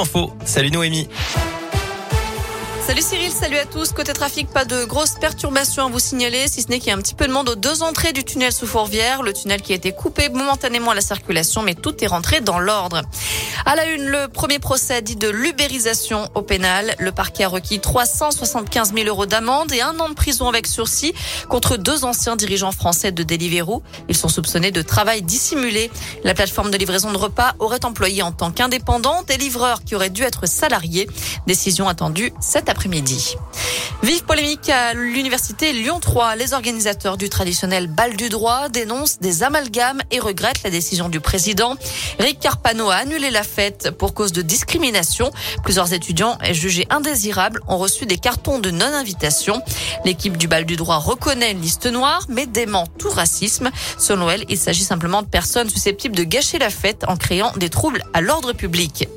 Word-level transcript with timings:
Info. 0.00 0.32
Salut 0.44 0.70
Noémie. 0.70 1.08
Salut 2.88 3.02
Cyril, 3.02 3.30
salut 3.30 3.58
à 3.58 3.66
tous. 3.66 3.92
Côté 3.92 4.14
trafic, 4.14 4.48
pas 4.48 4.64
de 4.64 4.86
grosses 4.86 5.16
perturbations 5.20 5.84
à 5.84 5.90
vous 5.90 5.98
signaler, 5.98 6.48
si 6.48 6.62
ce 6.62 6.68
n'est 6.68 6.78
qu'il 6.78 6.88
y 6.88 6.90
a 6.90 6.94
un 6.94 7.02
petit 7.02 7.12
peu 7.12 7.26
de 7.26 7.32
monde 7.34 7.50
aux 7.50 7.54
deux 7.54 7.82
entrées 7.82 8.14
du 8.14 8.24
tunnel 8.24 8.50
sous 8.50 8.66
Fourvière. 8.66 9.22
Le 9.22 9.34
tunnel 9.34 9.60
qui 9.60 9.72
a 9.72 9.76
été 9.76 9.92
coupé 9.92 10.30
momentanément 10.30 10.92
à 10.92 10.94
la 10.94 11.02
circulation, 11.02 11.60
mais 11.60 11.74
tout 11.74 12.02
est 12.02 12.06
rentré 12.06 12.40
dans 12.40 12.58
l'ordre. 12.58 13.02
À 13.66 13.76
la 13.76 13.84
une, 13.90 14.06
le 14.06 14.28
premier 14.28 14.58
procès 14.58 15.02
dit 15.02 15.16
de 15.16 15.28
l'ubérisation 15.28 16.30
au 16.34 16.40
pénal. 16.40 16.94
Le 16.98 17.12
parquet 17.12 17.44
a 17.44 17.48
requis 17.48 17.78
375 17.78 18.94
000 18.94 19.06
euros 19.06 19.26
d'amende 19.26 19.70
et 19.70 19.82
un 19.82 20.00
an 20.00 20.08
de 20.08 20.14
prison 20.14 20.48
avec 20.48 20.66
sursis 20.66 21.12
contre 21.50 21.76
deux 21.76 22.06
anciens 22.06 22.36
dirigeants 22.36 22.72
français 22.72 23.12
de 23.12 23.22
Deliveroo. 23.22 23.82
Ils 24.08 24.16
sont 24.16 24.28
soupçonnés 24.28 24.70
de 24.70 24.80
travail 24.80 25.20
dissimulé. 25.20 25.90
La 26.24 26.32
plateforme 26.32 26.70
de 26.70 26.78
livraison 26.78 27.12
de 27.12 27.18
repas 27.18 27.52
aurait 27.58 27.84
employé 27.84 28.22
en 28.22 28.32
tant 28.32 28.50
qu'indépendant 28.50 29.24
des 29.24 29.36
livreurs 29.36 29.84
qui 29.84 29.94
auraient 29.94 30.08
dû 30.08 30.22
être 30.22 30.48
salariés. 30.48 31.06
Décision 31.46 31.86
attendue 31.86 32.32
cet 32.40 32.70
après-midi. 32.70 32.77
Vive 34.02 34.22
polémique 34.24 34.70
à 34.70 34.94
l'université 34.94 35.72
Lyon 35.72 35.98
3. 36.00 36.36
Les 36.36 36.54
organisateurs 36.54 37.16
du 37.16 37.28
traditionnel 37.28 37.88
bal 37.88 38.16
du 38.16 38.28
droit 38.28 38.68
dénoncent 38.68 39.18
des 39.18 39.42
amalgames 39.42 40.00
et 40.12 40.20
regrettent 40.20 40.62
la 40.62 40.70
décision 40.70 41.08
du 41.08 41.18
président. 41.18 41.74
Rick 42.20 42.38
Carpano 42.38 42.88
a 42.90 42.96
annulé 42.96 43.30
la 43.30 43.42
fête 43.42 43.90
pour 43.90 44.14
cause 44.14 44.30
de 44.30 44.42
discrimination. 44.42 45.32
Plusieurs 45.64 45.92
étudiants 45.92 46.38
jugés 46.52 46.86
indésirables 46.90 47.60
ont 47.66 47.78
reçu 47.78 48.06
des 48.06 48.18
cartons 48.18 48.60
de 48.60 48.70
non-invitation. 48.70 49.60
L'équipe 50.04 50.36
du 50.36 50.46
bal 50.46 50.64
du 50.64 50.76
droit 50.76 50.98
reconnaît 50.98 51.50
une 51.50 51.60
liste 51.60 51.86
noire, 51.86 52.24
mais 52.28 52.46
dément 52.46 52.86
tout 52.98 53.10
racisme. 53.10 53.70
Selon 53.98 54.30
elle, 54.30 54.44
il 54.48 54.58
s'agit 54.58 54.84
simplement 54.84 55.22
de 55.22 55.28
personnes 55.28 55.68
susceptibles 55.68 56.14
de 56.14 56.24
gâcher 56.24 56.58
la 56.58 56.70
fête 56.70 57.04
en 57.08 57.16
créant 57.16 57.52
des 57.56 57.70
troubles 57.70 58.04
à 58.14 58.20
l'ordre 58.20 58.52
public. 58.52 59.08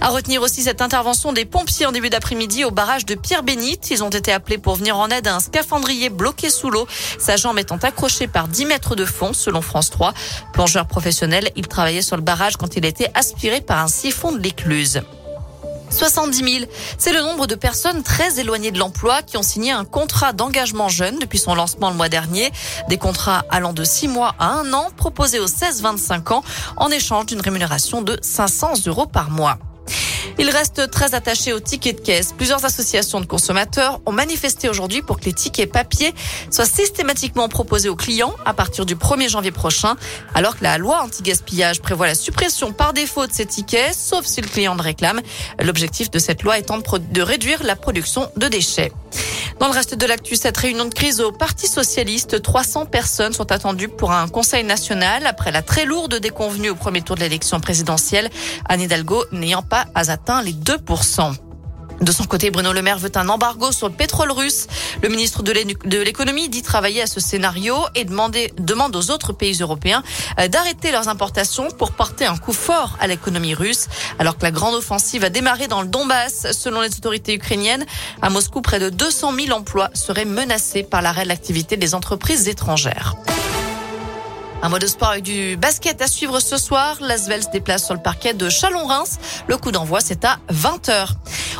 À 0.00 0.10
retenir 0.10 0.42
aussi 0.42 0.62
cette 0.62 0.80
intervention 0.80 1.32
des 1.32 1.44
pompiers 1.44 1.86
en 1.86 1.92
début 1.92 2.08
d'après-midi 2.08 2.64
au 2.64 2.70
barrage 2.70 3.04
de 3.04 3.14
Pierre-Bénite. 3.14 3.90
Ils 3.90 4.04
ont 4.04 4.10
été 4.10 4.32
appelés 4.32 4.58
pour 4.58 4.76
venir 4.76 4.96
en 4.96 5.08
aide 5.08 5.26
à 5.26 5.34
un 5.34 5.40
scaphandrier 5.40 6.08
bloqué 6.08 6.50
sous 6.50 6.70
l'eau, 6.70 6.86
sa 7.18 7.36
jambe 7.36 7.58
étant 7.58 7.78
accrochée 7.78 8.28
par 8.28 8.46
10 8.46 8.66
mètres 8.66 8.94
de 8.94 9.04
fond, 9.04 9.32
selon 9.32 9.60
France 9.60 9.90
3. 9.90 10.14
Plongeur 10.52 10.86
professionnel, 10.86 11.50
il 11.56 11.66
travaillait 11.66 12.02
sur 12.02 12.16
le 12.16 12.22
barrage 12.22 12.56
quand 12.56 12.76
il 12.76 12.84
a 12.84 12.88
été 12.88 13.08
aspiré 13.14 13.60
par 13.60 13.80
un 13.80 13.88
siphon 13.88 14.32
de 14.32 14.38
l'écluse. 14.38 15.02
70 15.90 16.58
000, 16.60 16.70
c'est 16.98 17.12
le 17.12 17.20
nombre 17.20 17.46
de 17.46 17.54
personnes 17.54 18.02
très 18.02 18.38
éloignées 18.38 18.70
de 18.70 18.78
l'emploi 18.78 19.22
qui 19.22 19.36
ont 19.36 19.42
signé 19.42 19.72
un 19.72 19.84
contrat 19.84 20.32
d'engagement 20.32 20.88
jeune 20.88 21.18
depuis 21.18 21.38
son 21.38 21.54
lancement 21.54 21.90
le 21.90 21.96
mois 21.96 22.08
dernier. 22.08 22.52
Des 22.88 22.98
contrats 22.98 23.44
allant 23.50 23.72
de 23.72 23.84
6 23.84 24.08
mois 24.08 24.34
à 24.38 24.52
1 24.60 24.72
an 24.74 24.88
proposés 24.96 25.40
aux 25.40 25.46
16-25 25.46 26.32
ans 26.34 26.44
en 26.76 26.90
échange 26.90 27.26
d'une 27.26 27.40
rémunération 27.40 28.02
de 28.02 28.18
500 28.22 28.74
euros 28.86 29.06
par 29.06 29.30
mois. 29.30 29.58
Il 30.40 30.50
reste 30.50 30.90
très 30.90 31.16
attaché 31.16 31.52
aux 31.52 31.58
tickets 31.58 31.96
de 31.96 32.00
caisse. 32.00 32.32
Plusieurs 32.36 32.64
associations 32.64 33.20
de 33.20 33.26
consommateurs 33.26 34.00
ont 34.06 34.12
manifesté 34.12 34.68
aujourd'hui 34.68 35.02
pour 35.02 35.18
que 35.18 35.24
les 35.24 35.32
tickets 35.32 35.70
papier 35.70 36.14
soient 36.50 36.64
systématiquement 36.64 37.48
proposés 37.48 37.88
aux 37.88 37.96
clients 37.96 38.34
à 38.44 38.54
partir 38.54 38.86
du 38.86 38.94
1er 38.94 39.28
janvier 39.28 39.50
prochain, 39.50 39.96
alors 40.34 40.56
que 40.56 40.62
la 40.62 40.78
loi 40.78 41.02
anti-gaspillage 41.02 41.82
prévoit 41.82 42.06
la 42.06 42.14
suppression 42.14 42.72
par 42.72 42.92
défaut 42.92 43.26
de 43.26 43.32
ces 43.32 43.46
tickets, 43.46 43.94
sauf 43.94 44.24
si 44.26 44.40
le 44.40 44.46
client 44.46 44.76
le 44.76 44.82
réclame. 44.82 45.20
L'objectif 45.60 46.08
de 46.10 46.20
cette 46.20 46.44
loi 46.44 46.56
étant 46.56 46.78
de 46.78 47.22
réduire 47.22 47.64
la 47.64 47.74
production 47.74 48.30
de 48.36 48.46
déchets. 48.46 48.92
Dans 49.58 49.66
le 49.66 49.72
reste 49.72 49.96
de 49.96 50.06
l'actu, 50.06 50.36
cette 50.36 50.56
réunion 50.56 50.84
de 50.84 50.94
crise 50.94 51.20
au 51.20 51.32
Parti 51.32 51.66
socialiste, 51.66 52.40
300 52.40 52.86
personnes 52.86 53.32
sont 53.32 53.50
attendues 53.50 53.88
pour 53.88 54.12
un 54.12 54.28
conseil 54.28 54.62
national 54.62 55.26
après 55.26 55.50
la 55.50 55.62
très 55.62 55.84
lourde 55.84 56.14
déconvenue 56.20 56.70
au 56.70 56.76
premier 56.76 57.02
tour 57.02 57.16
de 57.16 57.20
l'élection 57.22 57.58
présidentielle, 57.58 58.30
Anne 58.68 58.82
Hidalgo 58.82 59.24
n'ayant 59.32 59.62
pas 59.62 59.86
atteint 59.94 60.42
les 60.42 60.52
2%. 60.52 61.47
De 62.00 62.12
son 62.12 62.24
côté, 62.24 62.50
Bruno 62.50 62.72
Le 62.72 62.80
Maire 62.80 62.98
veut 62.98 63.10
un 63.16 63.28
embargo 63.28 63.72
sur 63.72 63.88
le 63.88 63.94
pétrole 63.94 64.30
russe. 64.30 64.68
Le 65.02 65.08
ministre 65.08 65.42
de 65.42 65.98
l'économie 65.98 66.48
dit 66.48 66.62
travailler 66.62 67.02
à 67.02 67.06
ce 67.06 67.18
scénario 67.18 67.76
et 67.96 68.04
demander, 68.04 68.52
demande 68.58 68.94
aux 68.94 69.10
autres 69.10 69.32
pays 69.32 69.58
européens 69.60 70.04
euh, 70.38 70.46
d'arrêter 70.46 70.92
leurs 70.92 71.08
importations 71.08 71.68
pour 71.70 71.92
porter 71.92 72.26
un 72.26 72.36
coup 72.36 72.52
fort 72.52 72.96
à 73.00 73.08
l'économie 73.08 73.54
russe. 73.54 73.88
Alors 74.18 74.38
que 74.38 74.44
la 74.44 74.52
grande 74.52 74.74
offensive 74.74 75.24
a 75.24 75.30
démarré 75.30 75.66
dans 75.66 75.82
le 75.82 75.88
Donbass, 75.88 76.52
selon 76.52 76.80
les 76.82 76.94
autorités 76.96 77.34
ukrainiennes, 77.34 77.84
à 78.22 78.30
Moscou, 78.30 78.62
près 78.62 78.78
de 78.78 78.90
200 78.90 79.32
000 79.34 79.58
emplois 79.58 79.90
seraient 79.94 80.24
menacés 80.24 80.84
par 80.84 81.02
l'arrêt 81.02 81.24
de 81.24 81.28
l'activité 81.28 81.76
des 81.76 81.94
entreprises 81.94 82.46
étrangères. 82.46 83.14
Un 84.60 84.70
mot 84.70 84.78
de 84.80 84.88
sport 84.88 85.10
avec 85.10 85.22
du 85.22 85.56
basket 85.56 86.02
à 86.02 86.08
suivre 86.08 86.40
ce 86.40 86.56
soir. 86.56 86.96
L'Asvel 87.00 87.44
se 87.44 87.50
déplace 87.50 87.84
sur 87.84 87.94
le 87.94 88.02
parquet 88.02 88.34
de 88.34 88.48
Chalon-Reims. 88.48 89.18
Le 89.46 89.56
coup 89.56 89.70
d'envoi, 89.70 90.00
c'est 90.00 90.24
à 90.24 90.38
20h. 90.52 91.10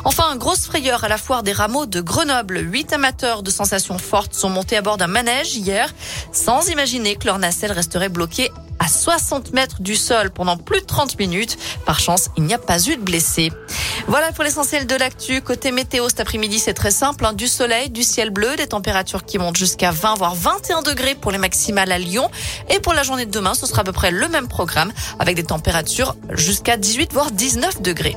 Enfin, 0.05 0.37
grosse 0.37 0.67
frayeur 0.67 1.05
à 1.05 1.09
la 1.09 1.19
foire 1.19 1.43
des 1.43 1.53
rameaux 1.53 1.87
de 1.87 2.01
Grenoble. 2.01 2.59
Huit 2.59 2.93
amateurs 2.93 3.43
de 3.43 3.51
sensations 3.51 3.99
fortes 3.99 4.35
sont 4.35 4.51
montés 4.51 4.77
à 4.77 4.83
bord 4.83 4.97
d'un 4.97 5.07
manège 5.07 5.57
hier, 5.57 5.93
sans 6.33 6.69
imaginer 6.69 7.17
que 7.17 7.27
leur 7.27 7.39
nacelle 7.39 7.73
resterait 7.73 8.09
bloquée 8.09 8.51
à 8.79 8.89
60 8.89 9.53
mètres 9.53 9.83
du 9.83 9.97
sol 9.97 10.31
pendant 10.31 10.57
plus 10.57 10.81
de 10.81 10.87
30 10.87 11.19
minutes. 11.19 11.59
Par 11.85 11.99
chance, 11.99 12.29
il 12.37 12.45
n'y 12.45 12.55
a 12.55 12.59
pas 12.59 12.81
eu 12.81 12.97
de 12.97 13.03
blessés. 13.03 13.53
Voilà 14.07 14.33
pour 14.33 14.45
l'essentiel 14.45 14.87
de 14.87 14.95
l'actu. 14.95 15.43
Côté 15.43 15.73
météo 15.73 16.09
cet 16.09 16.21
après-midi, 16.21 16.59
c'est 16.59 16.75
très 16.75 16.91
simple. 16.91 17.27
Hein. 17.27 17.33
Du 17.33 17.49
soleil, 17.49 17.91
du 17.91 18.03
ciel 18.03 18.31
bleu, 18.31 18.57
des 18.57 18.69
températures 18.69 19.25
qui 19.25 19.39
montent 19.39 19.57
jusqu'à 19.57 19.91
20 19.91 20.15
voire 20.15 20.35
21 20.35 20.83
degrés 20.83 21.15
pour 21.15 21.33
les 21.33 21.39
maximales 21.39 21.93
à 21.93 21.99
Lyon. 21.99 22.31
Et 22.71 22.79
pour 22.81 22.95
la 22.95 23.03
journée 23.03 23.27
de 23.27 23.31
demain, 23.31 23.55
ce 23.55 23.67
sera 23.67 23.83
à 23.83 23.85
peu 23.85 23.93
près 23.93 24.11
le 24.11 24.29
même 24.29 24.49
programme 24.49 24.93
avec 25.19 25.37
des 25.37 25.45
températures 25.45 26.15
jusqu'à 26.31 26.77
18 26.77 27.13
voire 27.13 27.31
19 27.31 27.83
degrés. 27.83 28.17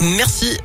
Merci. 0.00 0.58